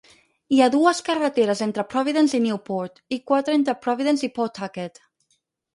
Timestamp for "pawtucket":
4.41-5.03